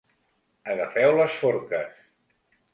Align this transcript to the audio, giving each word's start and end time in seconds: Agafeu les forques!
Agafeu 0.75 1.13
les 1.21 1.37
forques! 1.43 1.95